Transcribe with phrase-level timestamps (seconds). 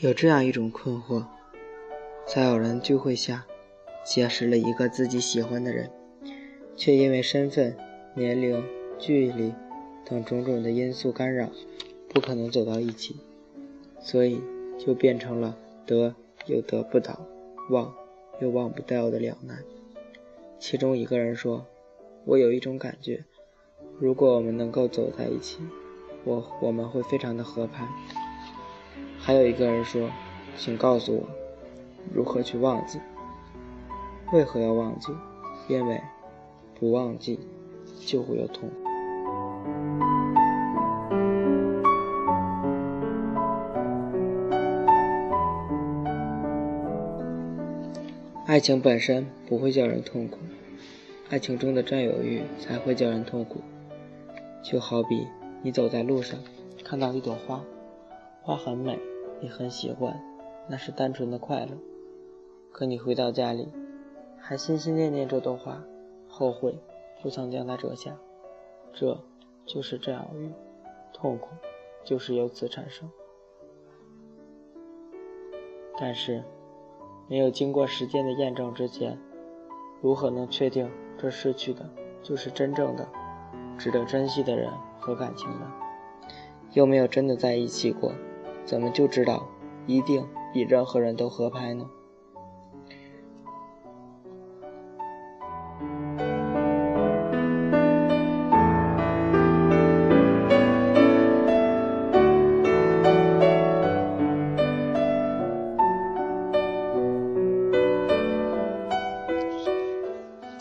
[0.00, 1.26] 有这样一种困惑：
[2.26, 3.44] 在偶然聚会下，
[4.04, 5.90] 结识了一个自己喜欢的人，
[6.76, 7.76] 却因为身份、
[8.14, 8.64] 年龄、
[8.98, 9.52] 距离
[10.04, 11.48] 等种种的因素干扰，
[12.08, 13.16] 不可能走到一起，
[14.00, 14.40] 所以
[14.78, 16.14] 就变成了得
[16.46, 17.20] 又得不到，
[17.70, 17.94] 忘
[18.40, 19.58] 又忘不掉的两难。
[20.58, 21.66] 其中一个人说
[22.24, 23.24] ：“我有一种感觉，
[23.98, 25.58] 如果我们能够走在一起，
[26.24, 27.86] 我我们会非常的合拍。”
[29.18, 30.10] 还有一个人说
[30.56, 31.28] ：“请告诉我，
[32.12, 32.98] 如何去忘记？
[34.32, 35.12] 为何要忘记？
[35.68, 36.00] 因为
[36.78, 37.40] 不忘记
[38.06, 38.74] 就会有痛苦。”
[48.46, 50.38] 爱情本身不会叫人痛苦，
[51.28, 53.60] 爱情中的占有欲才会叫人痛苦。
[54.62, 55.26] 就好比
[55.62, 56.38] 你走在路上，
[56.84, 57.64] 看到一朵花，
[58.42, 58.98] 花很美。
[59.40, 60.20] 你很喜欢，
[60.68, 61.72] 那是单纯的快乐。
[62.72, 63.68] 可你回到家里，
[64.40, 65.82] 还心心念念这朵花，
[66.28, 66.78] 后悔
[67.22, 68.16] 不曾将它折下。
[68.92, 69.16] 这
[69.66, 70.52] 就是占有欲，
[71.12, 71.50] 痛苦
[72.02, 73.08] 就是由此产生。
[75.98, 76.42] 但是，
[77.28, 79.18] 没有经过时间的验证之前，
[80.00, 81.88] 如何能确定这失去的
[82.22, 83.06] 就是真正的、
[83.78, 85.72] 值得珍惜的人和感情呢？
[86.72, 88.12] 又没有真的在一起过。
[88.64, 89.48] 怎么就知道
[89.86, 91.90] 一定比任何人都合拍呢？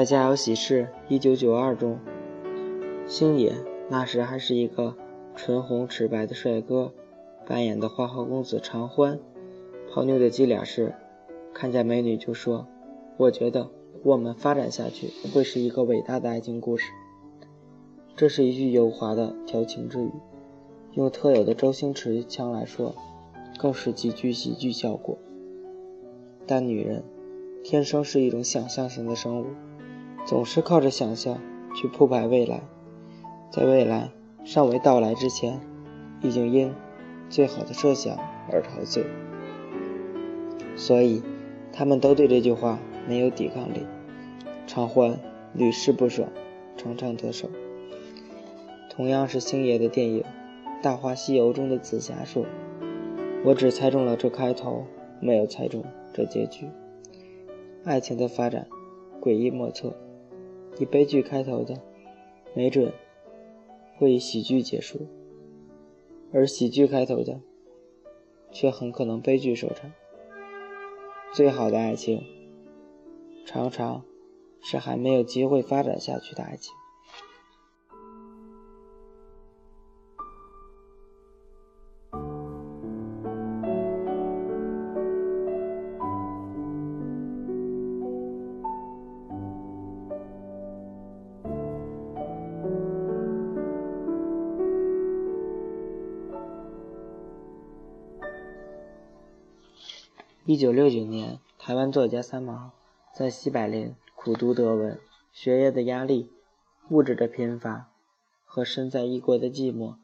[0.00, 1.98] 在《家有喜事》一九九二中，
[3.06, 3.52] 星野
[3.90, 4.96] 那时还是一个
[5.36, 6.90] 唇红齿白的帅哥。
[7.46, 9.20] 扮演的花花公子常欢，
[9.92, 10.94] 泡妞的伎俩是，
[11.52, 12.66] 看见美女就说
[13.18, 13.68] ：“我觉得
[14.02, 16.90] 我们发展下去会是一个伟大的爱情故事。”
[18.16, 20.10] 这是一句油滑的调情之语，
[20.94, 22.94] 用特有的周星驰腔来说，
[23.58, 25.18] 更是极具喜剧效果。
[26.46, 27.04] 但女人
[27.62, 29.44] 天生是一种想象型的生物，
[30.24, 31.38] 总是靠着想象
[31.74, 32.62] 去铺排未来，
[33.50, 34.10] 在未来
[34.44, 35.60] 尚未到来之前，
[36.22, 36.72] 已经因。
[37.28, 38.18] 最好的设想
[38.50, 39.04] 而陶醉，
[40.74, 41.22] 所以
[41.72, 43.86] 他们都对这句话没有抵抗力。
[44.66, 45.16] 常欢
[45.54, 46.28] 屡试不爽，
[46.76, 47.48] 常常得手。
[48.90, 50.22] 同样是星爷的电影
[50.82, 52.44] 《大话西游》中的紫霞说
[53.46, 54.84] ：“我只猜中了这开头，
[55.20, 56.66] 没有猜中这结局。”
[57.86, 58.66] 爱情的发展
[59.20, 59.94] 诡异莫测，
[60.80, 61.78] 以悲剧开头的，
[62.54, 62.90] 没准
[63.98, 65.06] 会以喜剧结束。
[66.32, 67.38] 而喜剧开头的，
[68.50, 69.92] 却很可能悲剧收场。
[71.34, 72.24] 最好的爱情，
[73.44, 74.02] 常常
[74.62, 76.74] 是还没有机会发展下去的爱情。
[100.60, 102.72] 九六九年，台湾作家三毛
[103.14, 105.00] 在西柏林苦读德文，
[105.32, 106.30] 学业的压力、
[106.90, 107.88] 物质的贫乏
[108.44, 109.94] 和身在异国的寂寞，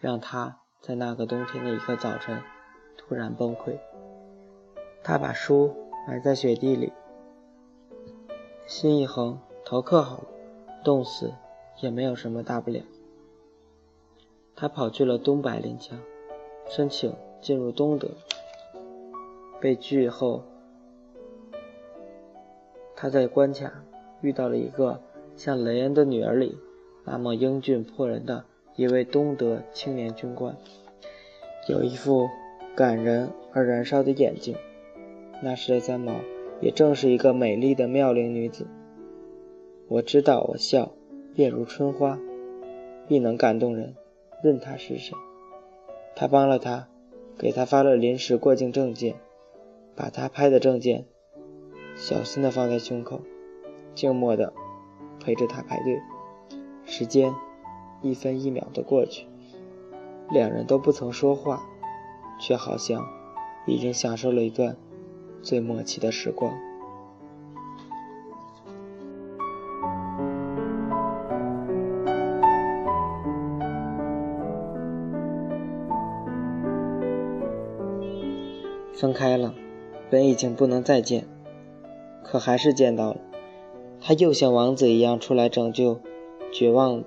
[0.00, 2.42] 让他在那个冬天的一个早晨
[2.96, 3.78] 突然崩溃。
[5.04, 5.72] 他把书
[6.08, 6.92] 埋在雪地里，
[8.66, 10.24] 心一横，逃课好了，
[10.82, 11.32] 冻死
[11.80, 12.82] 也没有什么大不了。
[14.56, 15.96] 他跑去了东柏林墙，
[16.68, 18.08] 申请进入东德。
[19.62, 20.42] 被拒后，
[22.96, 23.84] 他在关卡
[24.20, 25.00] 遇到了一个
[25.36, 26.58] 像《雷恩的女儿》里
[27.04, 28.44] 那么英俊迫人的
[28.74, 30.56] 一位东德青年军官，
[31.68, 32.28] 有一副
[32.74, 34.56] 感人而燃烧的眼睛。
[35.40, 36.12] 那时的三毛
[36.60, 38.66] 也正是一个美丽的妙龄女子。
[39.86, 40.90] 我知道，我笑，
[41.36, 42.18] 便如春花，
[43.06, 43.94] 必能感动人，
[44.42, 45.14] 任他是谁。
[46.16, 46.88] 他帮了他，
[47.38, 49.14] 给他发了临时过境证件。
[49.94, 51.06] 把他拍的证件
[51.94, 53.20] 小心的放在胸口，
[53.94, 54.52] 静默地
[55.20, 56.00] 陪着他排队。
[56.84, 57.34] 时间
[58.00, 59.26] 一分一秒地过去，
[60.30, 61.62] 两人都不曾说话，
[62.40, 63.06] 却好像
[63.66, 64.76] 已经享受了一段
[65.42, 66.52] 最默契的时光。
[78.94, 79.52] 分开了，
[80.12, 81.26] 本已经不能再见，
[82.22, 83.20] 可还是见到了。
[83.98, 86.00] 他又像王子一样出来拯救
[86.52, 87.02] 绝望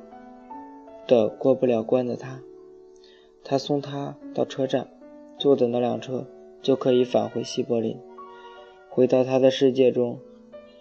[1.05, 2.41] 的过不了关的他。
[3.43, 4.89] 他送他到车站，
[5.37, 6.25] 坐的那辆车
[6.63, 7.99] 就可以返回西柏林，
[8.89, 10.17] 回到他的世界中。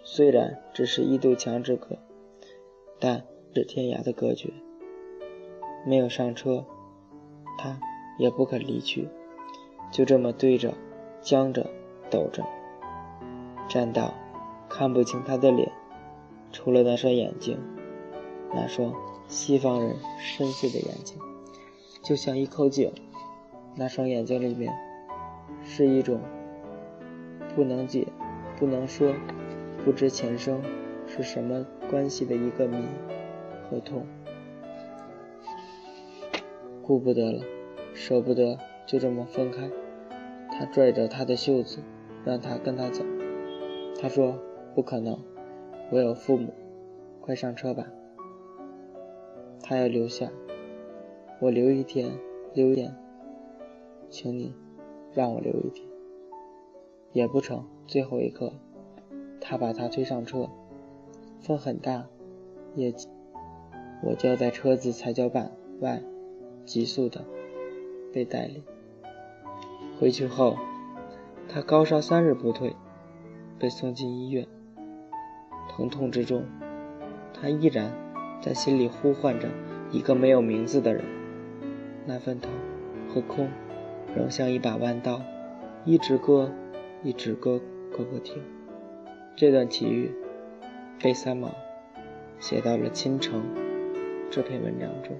[0.03, 1.95] 虽然只是一堵墙之隔，
[2.99, 3.23] 但
[3.53, 4.49] 是天涯的隔绝。
[5.85, 6.65] 没有上车，
[7.59, 7.79] 他
[8.17, 9.09] 也不肯离去，
[9.91, 10.73] 就这么对着。
[11.21, 11.69] 僵着，
[12.15, 12.45] 抖着，
[13.67, 14.13] 站到
[14.69, 15.69] 看不清他的脸，
[16.53, 17.59] 除了那双眼睛，
[18.53, 18.93] 那双
[19.27, 21.19] 西方人深邃的眼睛，
[22.01, 22.89] 就像一口井。
[23.75, 24.73] 那双眼睛里面
[25.61, 26.21] 是一种
[27.53, 28.07] 不能解、
[28.57, 29.13] 不能说、
[29.83, 30.61] 不知前生
[31.05, 32.77] 是什么关系的一个谜
[33.69, 34.05] 和痛。
[36.81, 37.43] 顾不得了，
[37.93, 39.69] 舍不得就这么分开。
[40.57, 41.79] 他拽着他的袖子，
[42.25, 43.05] 让他跟他走。
[44.01, 44.37] 他说
[44.75, 45.17] ：“不可能，
[45.91, 46.53] 我有父母。
[47.21, 47.87] 快上车吧。”
[49.63, 50.31] 他要留下，
[51.39, 52.11] 我留一天，
[52.53, 52.95] 留一天，
[54.09, 54.53] 请你
[55.13, 55.87] 让我留一天。
[57.13, 57.65] 也不成。
[57.87, 58.51] 最后一刻，
[59.39, 60.49] 他把他推上车，
[61.39, 62.07] 风很大，
[62.73, 62.93] 也
[64.03, 65.51] 我就要在车子踩脚板
[65.81, 66.01] 外
[66.65, 67.23] 急速的
[68.11, 68.63] 被带离。
[69.99, 70.57] 回去后，
[71.47, 72.75] 他高烧三日不退，
[73.57, 74.47] 被送进医院。
[75.69, 76.43] 疼痛之中，
[77.33, 77.91] 他依然
[78.41, 79.47] 在心里呼唤着
[79.91, 81.03] 一个没有名字的人。
[82.05, 82.51] 那份疼
[83.09, 83.49] 和空，
[84.15, 85.21] 仍像一把弯刀，
[85.85, 86.51] 一直割，
[87.03, 87.59] 一直割，
[87.91, 88.41] 割不停。
[89.35, 90.11] 这段奇遇
[91.01, 91.51] 被三毛
[92.39, 93.41] 写到了《倾城》
[94.29, 95.15] 这篇文章中。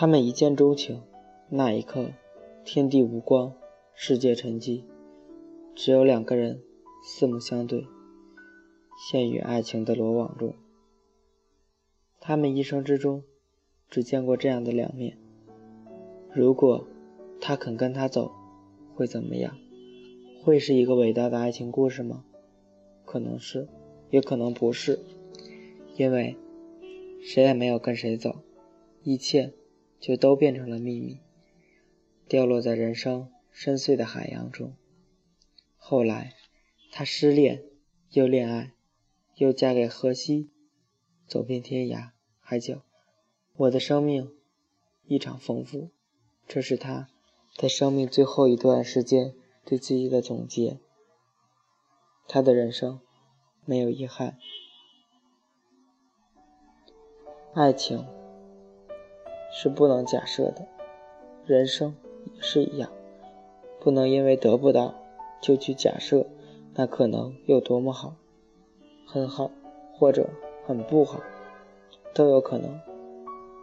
[0.00, 1.02] 他们一见钟情，
[1.50, 2.12] 那一刻，
[2.64, 3.52] 天地无光，
[3.92, 4.82] 世界沉寂，
[5.74, 6.62] 只有两个人
[7.02, 7.86] 四目相对，
[8.96, 10.54] 陷于爱情的罗网中。
[12.18, 13.22] 他们一生之中，
[13.90, 15.18] 只见过这样的两面。
[16.32, 16.86] 如果
[17.38, 18.32] 他肯跟他走，
[18.94, 19.54] 会怎么样？
[20.42, 22.24] 会是一个伟大的爱情故事吗？
[23.04, 23.68] 可能是，
[24.08, 24.98] 也可能不是，
[25.96, 26.38] 因为
[27.20, 28.36] 谁也没有跟谁走，
[29.02, 29.52] 一切。
[30.00, 31.20] 就都变成了秘密，
[32.26, 34.74] 掉落在人生深邃的海洋中。
[35.76, 36.34] 后来，
[36.90, 37.62] 他失恋，
[38.10, 38.72] 又恋爱，
[39.34, 40.50] 又嫁给荷西，
[41.26, 42.82] 走遍天涯海角。
[43.56, 44.32] 我的生命
[45.04, 45.90] 异常丰富，
[46.48, 47.08] 这是他
[47.56, 49.34] 在生命最后一段时间
[49.66, 50.80] 对自己的总结。
[52.26, 53.00] 他的人生
[53.66, 54.38] 没有遗憾，
[57.52, 58.19] 爱情。
[59.62, 60.66] 是不能假设的，
[61.44, 61.94] 人生
[62.34, 62.90] 也是一样，
[63.78, 64.94] 不能因为得不到
[65.42, 66.24] 就去假设
[66.72, 68.14] 那可能有多么好，
[69.06, 69.50] 很好
[69.92, 70.30] 或者
[70.66, 71.20] 很不好，
[72.14, 72.80] 都有可能。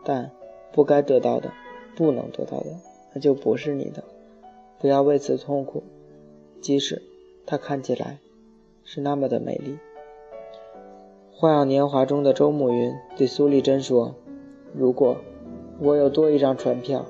[0.05, 0.29] 但
[0.71, 1.51] 不该得到的，
[1.95, 2.67] 不能得到的，
[3.13, 4.03] 那就不是你的，
[4.77, 5.81] 不要为此痛苦，
[6.61, 7.01] 即使
[7.47, 8.19] 它看起来
[8.83, 9.71] 是那么的美丽。
[11.31, 14.13] 《花样年华》中的周慕云对苏丽珍说
[14.77, 15.17] ：“如果。”
[15.79, 17.05] 我有多一张船票，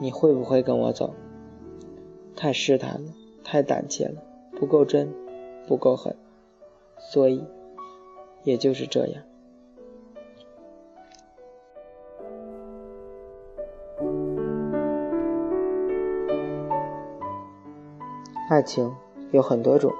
[0.00, 1.12] 你会不会跟我走？
[2.34, 3.12] 太试探了，
[3.44, 4.22] 太胆怯了，
[4.58, 5.12] 不够真，
[5.68, 6.16] 不够狠，
[6.98, 7.44] 所以，
[8.44, 9.22] 也就是这样。
[18.48, 18.90] 爱情
[19.32, 19.92] 有很多种，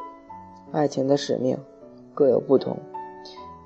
[0.72, 1.58] 爱情的使命
[2.14, 2.78] 各有不同，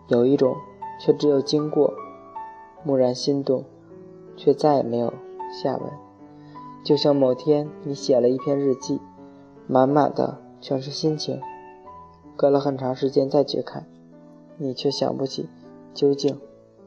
[0.09, 0.57] 有一种
[1.01, 1.95] 却只有经过，
[2.85, 3.65] 蓦然心动。
[4.37, 5.13] 却再也没有
[5.51, 5.91] 下文，
[6.85, 9.01] 就像某天你写了一篇日记，
[9.67, 11.41] 满满的全是心情，
[12.37, 13.87] 隔了很长时间再去看，
[14.59, 15.49] 你却想不起
[15.95, 16.39] 究竟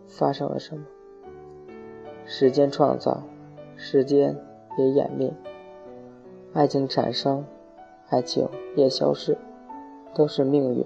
[0.07, 0.85] 发生了什么。
[2.25, 3.23] 时间创造，
[3.75, 4.37] 时间
[4.77, 5.33] 也湮灭，
[6.53, 7.43] 爱情产生，
[8.09, 9.37] 爱情也消失，
[10.13, 10.85] 都是命运，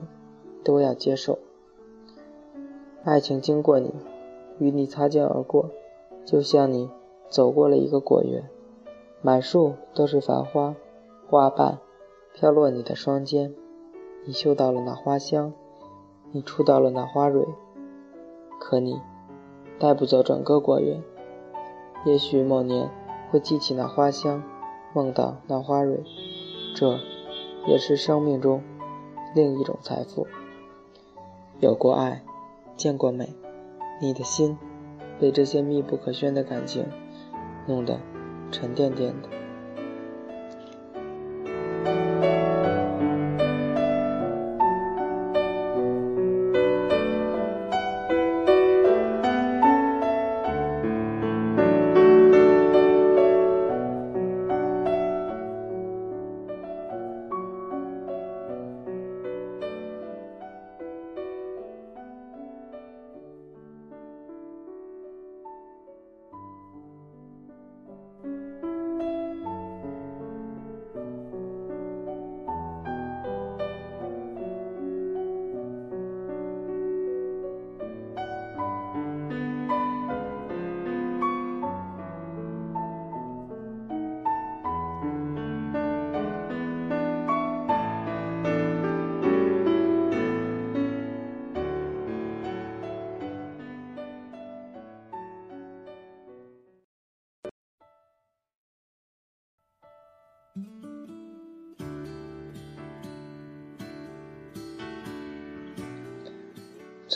[0.64, 1.38] 都要接受。
[3.04, 3.94] 爱情经过你，
[4.60, 5.70] 与你擦肩而过，
[6.26, 6.90] 就像你
[7.30, 8.50] 走过了一个果园，
[9.22, 10.76] 满树都是繁花，
[11.30, 11.80] 花瓣
[12.34, 13.54] 飘落你的双肩，
[14.26, 15.54] 你嗅到了那花香，
[16.32, 17.46] 你触到了那花蕊，
[18.60, 19.02] 可你
[19.78, 21.04] 带不走整个果园。
[22.06, 22.90] 也许某年
[23.32, 24.44] 会记起那花香，
[24.94, 26.04] 梦到那花蕊，
[26.76, 26.98] 这
[27.68, 28.62] 也是生命中
[29.36, 30.28] 另一种财富。
[31.60, 32.24] 有过爱，
[32.76, 33.34] 见过美。
[34.02, 34.58] 你的心
[35.20, 36.86] 被这些密不可宣的感情
[37.68, 38.00] 弄得
[38.52, 39.43] 沉甸甸的。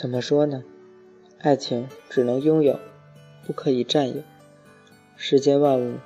[0.00, 0.62] 怎么说呢？
[1.40, 2.78] 爱情只能拥有，
[3.44, 4.22] 不可以占有。
[5.16, 5.96] 世间万物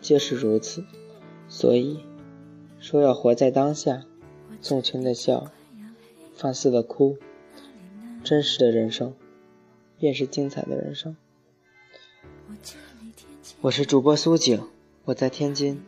[0.00, 0.82] 皆是如此，
[1.50, 2.02] 所以
[2.80, 4.04] 说要活在当下，
[4.62, 5.50] 纵情的笑，
[6.34, 7.18] 放肆的哭，
[8.24, 9.14] 真实的人生
[9.98, 11.14] 便是精彩的人生。
[13.60, 14.66] 我是主播苏景，
[15.04, 15.82] 我在天津，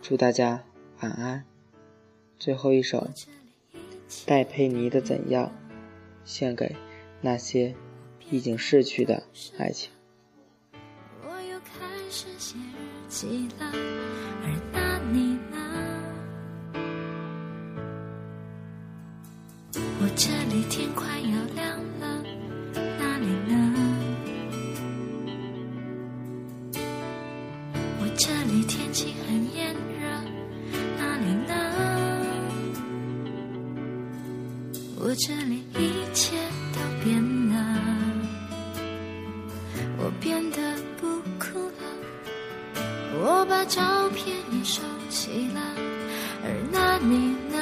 [0.00, 0.64] 祝大家
[1.00, 1.44] 晚安。
[2.38, 3.08] 最后一首
[4.24, 5.48] 戴佩妮的《怎样》，
[6.24, 6.74] 献给。
[7.24, 7.74] 那些
[8.30, 9.22] 已经逝去的
[9.56, 9.90] 爱情。
[11.22, 13.72] 我又开始写日记了，
[14.42, 15.56] 而那你呢？
[19.72, 22.22] 我这里天快要亮了，
[22.98, 23.54] 那你呢？
[28.00, 30.04] 我这里天气很炎热，
[30.98, 31.54] 那你呢？
[34.98, 36.36] 我这里一切。
[44.64, 44.80] 收
[45.10, 45.60] 起了，
[46.42, 47.58] 而那你呢？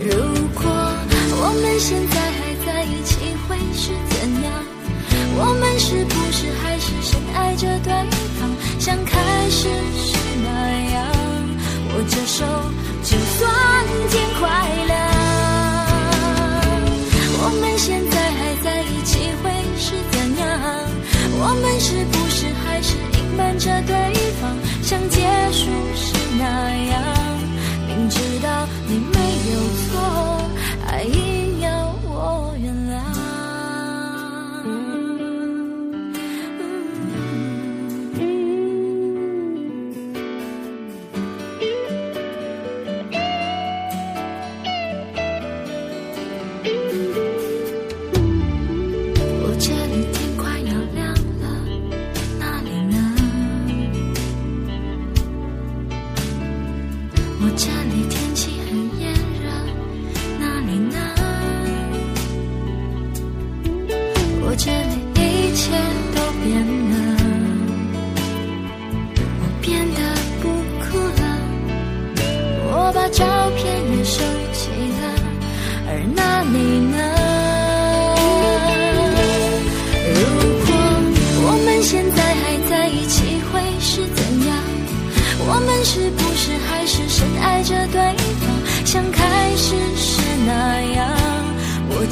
[0.00, 0.08] 如
[0.54, 4.50] 果我们现在还在一起，会是怎样？
[5.36, 6.90] 我们是不是还是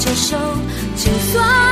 [0.08, 0.38] 着手，
[0.96, 1.67] 就算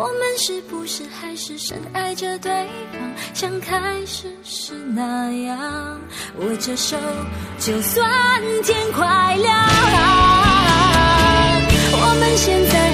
[0.00, 2.50] 我们是不是还是深爱着对
[2.90, 3.12] 方？
[3.34, 3.76] 像开
[4.06, 6.00] 始时那样
[6.38, 6.96] 握着手
[7.58, 9.54] 就算天快亮。
[11.92, 12.89] 我们现在